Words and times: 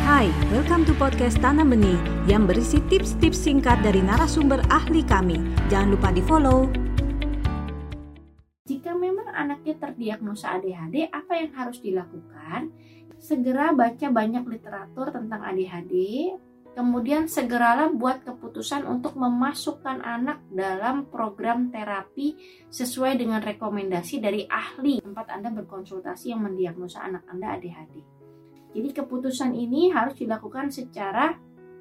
Hai, 0.00 0.32
welcome 0.48 0.88
to 0.88 0.96
podcast 0.96 1.36
Tanam 1.44 1.76
Benih 1.76 2.00
yang 2.24 2.48
berisi 2.48 2.80
tips-tips 2.88 3.36
singkat 3.36 3.84
dari 3.84 4.00
narasumber 4.00 4.64
ahli 4.72 5.04
kami. 5.04 5.36
Jangan 5.68 5.88
lupa 5.92 6.08
di 6.08 6.24
follow. 6.24 6.72
Jika 8.64 8.96
memang 8.96 9.28
anaknya 9.28 9.76
terdiagnosa 9.76 10.56
ADHD, 10.56 11.04
apa 11.12 11.32
yang 11.36 11.52
harus 11.52 11.84
dilakukan? 11.84 12.72
Segera 13.20 13.76
baca 13.76 14.08
banyak 14.08 14.40
literatur 14.48 15.12
tentang 15.12 15.44
ADHD, 15.44 15.92
kemudian 16.72 17.28
segeralah 17.28 17.92
buat 17.92 18.24
keputusan 18.24 18.88
untuk 18.88 19.20
memasukkan 19.20 20.00
anak 20.00 20.40
dalam 20.48 21.12
program 21.12 21.68
terapi 21.68 22.40
sesuai 22.72 23.20
dengan 23.20 23.44
rekomendasi 23.44 24.16
dari 24.16 24.48
ahli 24.48 25.04
tempat 25.04 25.28
Anda 25.28 25.52
berkonsultasi 25.52 26.32
yang 26.32 26.40
mendiagnosa 26.48 27.04
anak 27.04 27.28
Anda 27.28 27.60
ADHD. 27.60 28.19
Jadi 28.70 28.88
keputusan 28.94 29.52
ini 29.54 29.90
harus 29.90 30.14
dilakukan 30.18 30.70
secara 30.70 31.34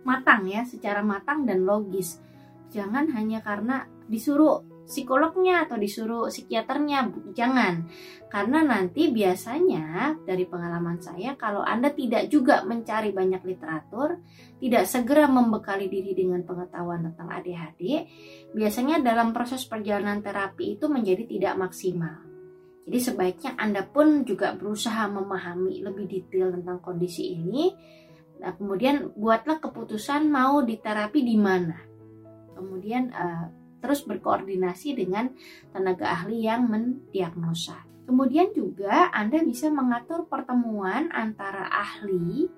matang 0.03 0.49
ya, 0.49 0.65
secara 0.65 1.05
matang 1.05 1.45
dan 1.45 1.65
logis. 1.65 2.17
Jangan 2.69 3.09
hanya 3.13 3.41
karena 3.41 3.85
disuruh 4.09 4.65
psikolognya 4.89 5.69
atau 5.69 5.77
disuruh 5.77 6.33
psikiaternya, 6.33 7.13
jangan. 7.37 7.85
Karena 8.25 8.65
nanti 8.65 9.13
biasanya 9.13 10.17
dari 10.25 10.49
pengalaman 10.49 10.97
saya 10.97 11.37
kalau 11.37 11.61
Anda 11.61 11.93
tidak 11.93 12.29
juga 12.33 12.65
mencari 12.65 13.13
banyak 13.13 13.41
literatur, 13.45 14.17
tidak 14.57 14.89
segera 14.89 15.29
membekali 15.29 15.89
diri 15.89 16.17
dengan 16.17 16.41
pengetahuan 16.41 17.05
tentang 17.05 17.29
ADHD, 17.29 17.81
biasanya 18.53 19.01
dalam 19.01 19.29
proses 19.29 19.61
perjalanan 19.69 20.25
terapi 20.25 20.77
itu 20.77 20.89
menjadi 20.89 21.25
tidak 21.25 21.53
maksimal. 21.57 22.28
Jadi 22.89 23.05
sebaiknya 23.05 23.53
Anda 23.53 23.85
pun 23.85 24.25
juga 24.25 24.57
berusaha 24.57 25.05
memahami 25.13 25.85
lebih 25.85 26.09
detail 26.09 26.49
tentang 26.57 26.81
kondisi 26.81 27.37
ini. 27.37 27.69
Nah, 28.41 28.57
kemudian 28.57 29.13
buatlah 29.13 29.61
keputusan 29.61 30.25
mau 30.25 30.65
diterapi 30.65 31.21
di 31.21 31.37
mana. 31.37 31.77
Kemudian 32.57 33.13
uh, 33.13 33.45
terus 33.77 34.01
berkoordinasi 34.09 34.97
dengan 34.97 35.29
tenaga 35.69 36.17
ahli 36.17 36.49
yang 36.49 36.65
mendiagnosa. 36.65 37.77
Kemudian 38.09 38.57
juga 38.57 39.13
Anda 39.13 39.45
bisa 39.45 39.69
mengatur 39.69 40.25
pertemuan 40.25 41.13
antara 41.13 41.69
ahli 41.69 42.49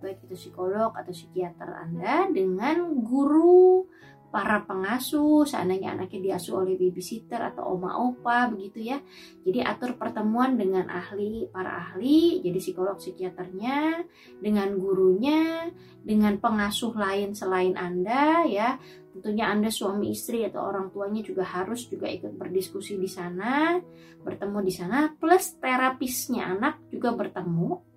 baik 0.00 0.24
itu 0.26 0.48
psikolog 0.48 0.94
atau 0.94 1.12
psikiater 1.12 1.68
Anda 1.68 2.30
dengan 2.30 3.02
guru 3.02 3.86
para 4.28 4.60
pengasuh, 4.68 5.48
seandainya 5.48 5.96
anaknya 5.96 6.32
diasuh 6.32 6.60
oleh 6.60 6.76
babysitter 6.76 7.40
atau 7.40 7.76
oma 7.76 7.96
opa 7.96 8.52
begitu 8.52 8.92
ya. 8.92 9.00
Jadi 9.44 9.64
atur 9.64 9.96
pertemuan 9.96 10.60
dengan 10.60 10.84
ahli, 10.92 11.48
para 11.48 11.88
ahli, 11.88 12.44
jadi 12.44 12.58
psikolog 12.60 13.00
psikiaternya, 13.00 14.04
dengan 14.44 14.76
gurunya, 14.76 15.72
dengan 16.04 16.36
pengasuh 16.36 16.92
lain 16.92 17.32
selain 17.32 17.74
Anda 17.80 18.44
ya. 18.44 18.76
Tentunya 19.16 19.48
Anda 19.48 19.72
suami 19.72 20.12
istri 20.12 20.44
atau 20.44 20.62
orang 20.62 20.92
tuanya 20.92 21.24
juga 21.24 21.42
harus 21.42 21.88
juga 21.88 22.06
ikut 22.06 22.36
berdiskusi 22.36 23.00
di 23.00 23.08
sana, 23.08 23.80
bertemu 24.22 24.58
di 24.60 24.72
sana 24.76 25.08
plus 25.16 25.56
terapisnya 25.56 26.52
anak 26.52 26.84
juga 26.92 27.16
bertemu 27.16 27.88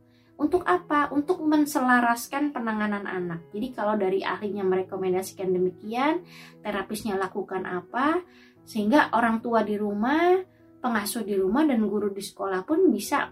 untuk 0.42 0.66
apa? 0.66 1.14
Untuk 1.14 1.45
menselaraskan 1.45 2.50
penanganan 2.50 3.06
anak. 3.06 3.53
Jadi 3.53 3.67
kalau 3.78 3.94
dari 3.94 4.25
ahlinya 4.25 4.66
merekomendasikan 4.66 5.53
demikian, 5.53 6.25
terapisnya 6.66 7.14
lakukan 7.14 7.61
apa, 7.70 8.25
sehingga 8.66 9.14
orang 9.14 9.38
tua 9.45 9.62
di 9.62 9.78
rumah, 9.78 10.42
pengasuh 10.81 11.22
di 11.22 11.38
rumah, 11.38 11.62
dan 11.69 11.86
guru 11.86 12.09
di 12.09 12.25
sekolah 12.25 12.66
pun 12.66 12.89
bisa 12.89 13.30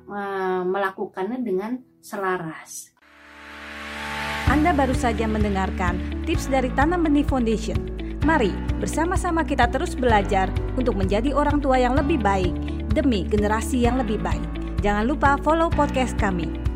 melakukannya 0.70 1.42
dengan 1.42 1.82
selaras. 1.98 2.94
Anda 4.50 4.74
baru 4.74 4.94
saja 4.94 5.26
mendengarkan 5.26 6.26
tips 6.30 6.50
dari 6.50 6.70
Tanam 6.78 7.06
Benih 7.10 7.26
Foundation. 7.26 7.78
Mari 8.22 8.54
bersama-sama 8.78 9.42
kita 9.42 9.66
terus 9.72 9.98
belajar 9.98 10.54
untuk 10.78 10.94
menjadi 10.94 11.34
orang 11.34 11.58
tua 11.58 11.82
yang 11.82 11.98
lebih 11.98 12.22
baik 12.22 12.54
demi 12.94 13.26
generasi 13.26 13.82
yang 13.82 13.98
lebih 13.98 14.22
baik. 14.22 14.46
Jangan 14.82 15.06
lupa 15.06 15.38
follow 15.42 15.70
podcast 15.70 16.18
kami 16.18 16.69